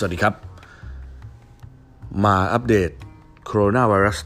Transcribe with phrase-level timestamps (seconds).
[0.00, 0.34] สวัสดีครับ
[2.24, 2.90] มาอัปเดต
[3.44, 4.18] โคโรนาไวรัส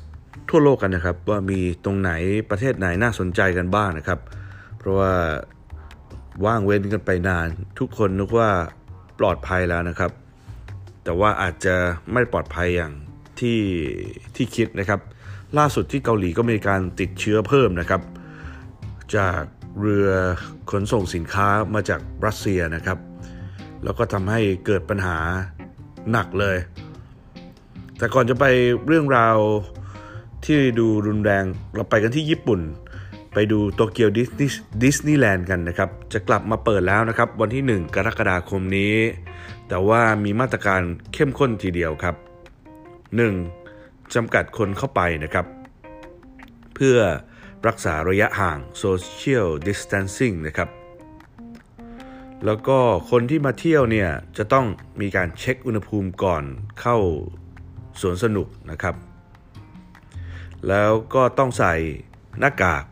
[0.48, 2.10] ทั่วโลกกันนะครับ ว่ามีตรงไหน
[2.50, 4.20] ประเทศไหนน่าสนใจกันบ้างนะครับ
[4.78, 5.12] เพราะว่า
[6.44, 7.48] ว่างเว้นกันไปนาน
[7.78, 8.50] ทุกคนนึกว่า
[9.18, 10.12] ปลอดภัยแล้วนะครับ
[11.04, 11.76] แต่ว่าอาจจะ
[12.12, 12.92] ไม่ปลอดภัยอย่าง
[13.40, 13.60] ที่
[14.34, 15.00] ที่คิดนะครับ
[15.58, 18.02] ล่าสุดที่เกาหลีก็มีการติดเชื้อเพิ่มนะครับ
[19.16, 19.42] จาก
[19.80, 20.10] เรือ
[20.70, 22.98] ขนส่งสินค้ามาจากรัสเซียนะครับ
[23.84, 25.18] แล้วก็ทำให้เกิดปัญหา
[26.10, 26.56] หนักเลย
[27.98, 28.44] แต่ก่อนจะไป
[28.86, 29.36] เรื่องราว
[30.44, 31.44] ที่ดูรุนแรง
[31.74, 32.60] เราไปกันที่ญี่ปุ่น
[33.34, 38.94] ไปดูโตเกียวดิสนีย์ดิสนีย์แลนด์กันนะครับ จะกลับมาเปิดแล้วนะครับ วันที่ 1 กรกฎาคมนี้
[39.68, 42.16] แต่ว่ามีมาตรการเข้มข้นทีเดียวครับ
[43.34, 44.14] 1.
[44.14, 45.46] จำกัดคนเข้าไปนะครับ
[46.74, 46.98] เพื่อ
[47.66, 50.68] รักษาระยะห่าง Social Distancing นะครับ
[52.46, 52.78] แล้วก็
[53.10, 54.66] คนที่มาเที่ยวเนี่ยจะต้อง
[55.00, 56.44] มีการเช็คอุณหภูมิก่อน
[56.80, 56.98] เข้า
[58.00, 58.94] สวนสนุกนะครับ
[60.68, 61.74] แล้วก็ต้องใส่
[62.38, 62.84] หน้ากาก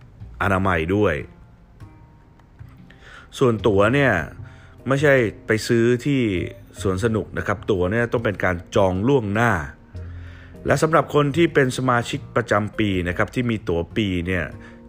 [0.43, 1.15] อนามัยด้วย
[3.39, 4.13] ส่วนตั๋วเนี่ย
[4.89, 5.15] ไม่ใช่
[5.47, 6.21] ไปซื้อที่
[6.81, 9.53] สวนสนุกนะครับ ตั๋วเนี่ยต้องเป็นการจองล่วงหน้า
[10.67, 14.45] และสำหรับคนที่เป็นสมาชิกประจำปีนะครับที่มีตั๋วปีเนี่ย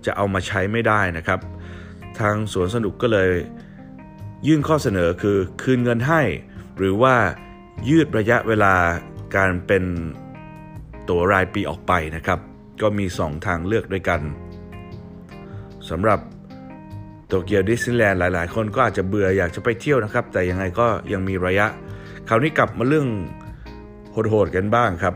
[0.06, 1.40] จะเอามาใช้ไม่ได้นะครับ
[2.20, 3.30] ทางสวนสนุกก็เลย
[4.48, 6.22] ยื่นข้อเสนอคือคืนเงินให้
[6.78, 7.16] หรือว่า
[7.90, 8.74] ยืดระยะเวลา
[9.36, 9.84] การเป็น
[11.10, 12.40] ตั๋วรายปีออกไปนะครับ
[12.82, 14.22] ก็มี 2 ทางเลือกด้วยกัน
[15.90, 16.20] สำหรับ
[17.28, 21.68] โตเกียวดิสนีย์แลนด์หลาย ๆ คนก็อาจจะเบื่ออยากจะไปเที่ยวนะครับ แต่ยังไงก็ยังมีระยะ
[22.28, 23.08] คราวนี้กลับมาเรื่อง
[24.12, 25.16] โหด ๆ กันบ้างครับ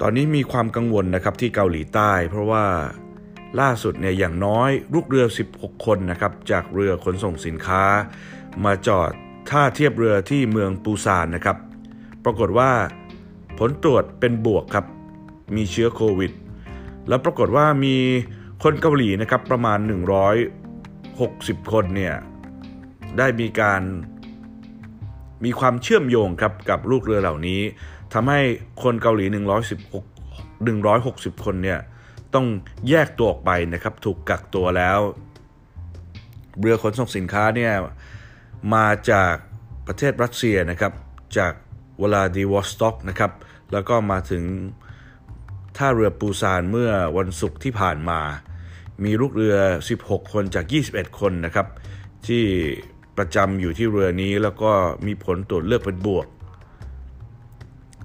[0.00, 2.64] ตอนนี้มีความกังวลนะครับที่เกาหลีใต้ เพราะว่า
[3.60, 7.84] ล่าสุดเนี่ยอย่างน้อยลูกเรือ 16 คนนะครับจากเรือขนส่งสินค้า
[8.64, 9.10] มาจอด
[9.50, 11.56] ท่าเทียบเรือที่เมืองปูซานนะครับ
[12.24, 12.70] ปรากฏว่า
[13.58, 14.86] ผลตรวจเป็นบวกครับ
[15.56, 16.32] มีเชื้อโควิด
[17.08, 17.96] แล้วปรากฏว่ามี
[18.62, 19.78] คนเกาหลีนะครับประมาณ
[20.74, 22.14] 160 คนเนี่ย
[23.18, 23.82] ได้มีการ
[25.44, 27.60] มีความเชื่อมโยงครับกับลูกเรือเหล่านี้
[28.12, 28.40] ทำให้
[28.82, 29.34] คนเกาหลี 116
[31.34, 31.80] 160 คนเนี่ย
[32.34, 32.46] ต้อง
[32.88, 34.98] แยกตัวออกไปนะครับ ถูกกักตัวแล้ว
[36.60, 37.72] เรือขนส่งสินค้าเนี่ย
[38.74, 39.34] มาจาก
[39.86, 40.92] ประเทศรัสเซียนะครับ
[41.38, 41.52] จาก
[42.02, 43.32] วลาดิวอสต็อกนะครับ
[43.72, 44.44] แล้วก็มาถึง
[45.76, 48.20] ท่าเรือปูซานเมื่อวันศุกร์ที่ผ่านมา
[49.04, 49.56] มีลูกเรือ
[49.94, 51.66] 16 คนจาก 21 คนนะครับ
[52.26, 52.44] ที่
[53.18, 54.72] ประจำอยู่ที่เรือนี้แล้วก็
[55.06, 56.26] มีผลตรวจเลือกเป็นบวก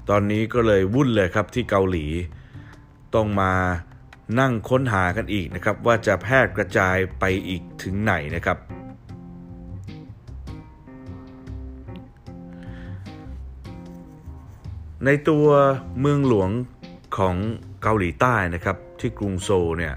[0.09, 2.05] ตอนนี้ก็เลยวุ่นเลยครับที่เกาหลี
[3.15, 3.53] ต้องมา
[4.39, 8.57] นั่งค้นหากันอีกนะครับ ว่าจะแพร่กระจายไปอีกถึงไหนนะครับ
[15.05, 15.47] ในตัว
[15.99, 16.49] เมืองหลวง
[17.17, 17.35] ของ
[17.81, 19.93] เกาหลีใต้นะครับ ที่กรุงโซลเนี่ย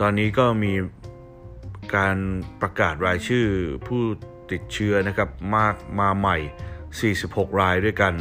[0.00, 0.72] ตอนนี้ก็มี
[1.96, 2.16] การ
[2.60, 3.46] ประกาศรายชื่อ
[3.86, 4.02] ผู้
[4.52, 6.36] ติดเชื้อนะครับมากมาใหม่
[6.98, 8.14] 46 รายด้วยกัน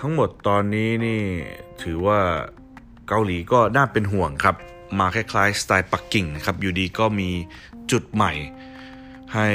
[0.00, 1.20] ทั้งหมดตอนนี้นี่
[1.82, 2.20] ถือว่า
[3.08, 4.56] เกาหลีก็น่าเป็นห่วงครับ
[4.98, 7.30] มาคล้ายๆสไตล์ปักกิ่งนะครับ อยู่ดีก็มี
[7.90, 8.32] จุดใหม่
[9.34, 9.48] ให้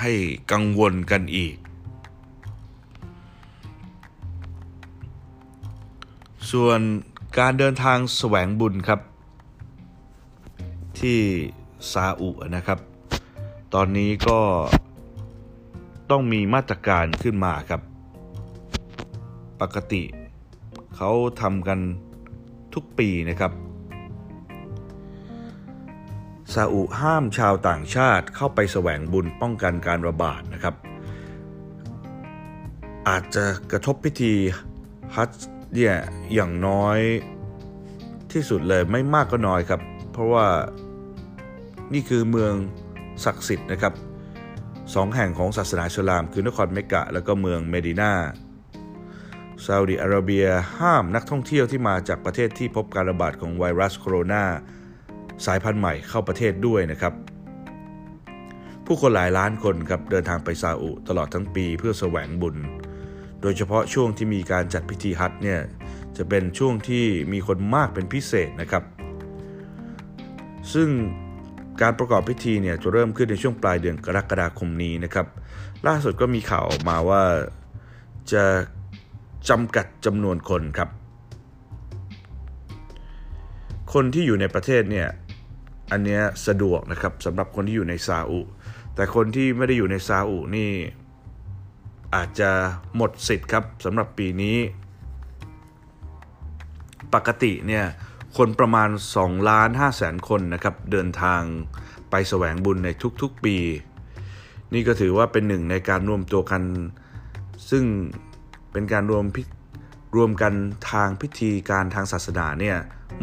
[0.00, 0.12] ให้
[0.52, 1.54] กังวลกันอีก
[6.50, 6.80] ส่วน
[7.38, 9.00] การเดินทางแสวงบุญครับ
[11.00, 11.18] ที่
[11.92, 12.78] ซาอุนะครับ
[13.74, 14.38] ตอนนี้ก็
[16.12, 17.80] ต้องมีมาตรการขึ้นมาครับ
[19.60, 20.02] ปกติ
[20.96, 21.78] เขาทำกัน
[22.74, 23.52] ทุกปีนะครับ
[26.54, 30.74] ซาอุห้ามชาวต่างชาติเข้าไปแสวงบุญป้องกันการระบาดนะครับ
[33.08, 34.34] อาจจะกระทบพิธี
[35.16, 35.30] ฮัจ
[35.74, 35.94] เนี่ย
[36.34, 36.98] อย่างน้อย
[38.32, 39.80] ที่สุดเลยไม่มากก็น้อยครับ
[40.12, 40.46] เพราะว่า
[41.92, 42.54] นี่คือเมือง
[43.24, 43.94] ศักดิ์สิทธิ์นะครับ
[44.94, 48.12] สองแห่งของศาสนาอิสลามคือนครเมกะและก็เมืองเมดินา
[49.64, 50.46] ซาอุดิอาระเบีย
[50.78, 54.44] ห้ามนักท่องเที่ยวที่มาจากประเทศที่พบการระบาดของไวรัสโคโรนา
[55.46, 57.12] สายพันธุ์ใหม่เข้าประเทศด้วยนะครับ
[58.86, 62.56] ผู้คนหลายล้านคนครับเดินทางไปซาอุตลอดทั้งปีเพื่อแสวงบุญ
[63.42, 65.60] โดยเฉพาะช่วงที่มีการจัดพิธีฮัจญ์เนี่ย
[66.16, 68.84] จะเป็นช่วงที่มีคนมากเป็นพิเศษนะครับ
[70.74, 70.88] ซึ่ง
[71.82, 75.26] การประกอบพิธีเนี่ยจะเริ่มขึ้นในช่วงปลายเดือนกรกฎาคมนี้นะครับ
[75.86, 77.22] ล่าสุดก็มีข่าวออกมาว่า
[78.32, 78.44] จะ
[79.48, 80.88] จำกัดจำนวนคนครับ
[83.92, 85.08] คนที่อยู่ในประเทศเนี่ย
[85.90, 88.40] อันเนี้ยสะดวกนะครับสำหรับคนที่อยู่ในซาอุ
[88.94, 90.70] แต่คนที่ไม่ได้อยู่ในซาอุนี่
[92.14, 92.50] อาจจะ
[92.96, 94.56] หมดสิทธิ์ครับสำหรับปีนี้
[97.14, 97.84] ปกติเนี่ย
[98.36, 98.88] คนประมาณ
[99.18, 101.42] 2ล้าน5แสนคนนะครับเดินทาง
[102.10, 102.88] ไปแสวงบุญใน
[103.22, 103.56] ทุกๆปี
[104.74, 106.62] นี่ก็ถือว่าเป็นหนึ่งในการรวมตัวกัน
[107.70, 107.84] ซึ่ง
[108.72, 109.42] เป็นการรวมพิ
[110.16, 110.52] รวมกัน
[110.90, 112.76] ทางพิธีการทางศาสนาเนี่ย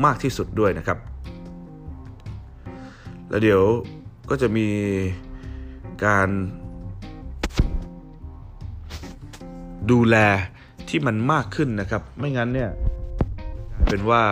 [0.06, 0.98] มากที่สุดด้วยนะครับ
[3.30, 3.62] แล้วเดี๋ยว
[4.30, 4.68] ก็จะมี
[6.06, 6.30] การ
[9.92, 10.16] ดูแล
[10.90, 12.72] ที่มันมากขึ้นนะครับ ไม่งั้นเนี่ย
[13.88, 14.24] เป็นว่า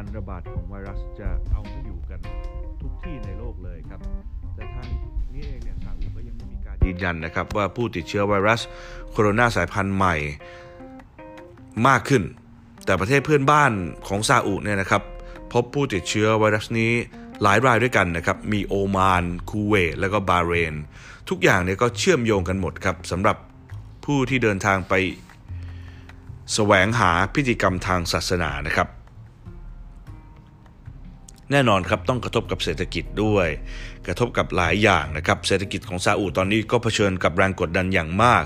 [0.00, 2.20] การระบาดของไวรัสจะเอาไม่อยู่กัน
[2.82, 4.00] ทุกที่ในโลกเลยครับ
[4.54, 4.86] แต่ทาง
[5.34, 8.60] นี้เองเนี่ยซาอุก็ยังไม่มีการยืนยันนะครับว่าผู้ติดเชื้อไวรัส
[9.12, 10.16] โคโรนาสายพันธุ์ใหม่
[11.86, 12.22] มากขึ้น
[12.84, 13.72] แต่ประเทศเพื่อนบ้าน
[14.08, 15.02] ของซาอุเนี่ยนะครับ
[15.52, 16.92] พบผู้ติดเชื้อไวรัสนี้
[17.42, 20.74] หลายรายด้วยกันนะครับ มีโอมาน คูเวต แล้วก็บาเรน
[21.28, 23.36] ทุกอย่างเนี่ยก็เชื่อมโยงกันหมดครับสำหรับ
[24.04, 24.94] ผู้ที่เดินทางไป
[26.54, 28.88] แสวงหาพิธีกรรมทางศาสนานะครับ
[31.50, 33.46] แน่นอนครับต้องกระทบกับเศรษฐกิจด้วย
[34.06, 38.44] กระทบกับหลายอย่างนะครับเศรษฐกิจของซาอุตอนนี้ก็เผชิญกับแรงกดดันอย่างมาก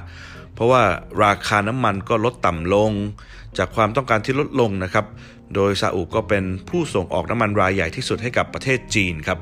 [0.55, 0.83] เพราะว่า
[1.25, 2.93] ราคาน้ำมันก็ลดต่ำลง
[3.59, 5.07] จากความต้องการที่ลดลงนะครับ
[5.55, 9.39] โดยซาอุก็เป็นผู้ส่งออกน้ำมันรายใหญ่ที่สุดให้กับประเทศจีนครับ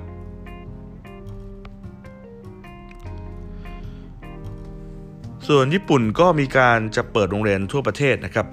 [5.48, 8.46] ส่วนญี่ปุ่นก็มีการจะเปิดโรงเรียนทั่วประเทศนะครับ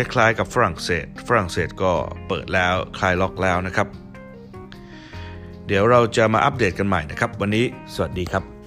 [0.00, 1.92] ล้ายๆ กับฝรั่งเศส ฝรั่งเศสก็
[2.28, 3.88] เปิดแล้วคลายล็อกแล้วนะครับ
[5.66, 7.64] เดี๋ยวเราจะมาอัปเดตกันใหม่นะครับ วันนี้
[7.94, 8.59] สวัสดีครับ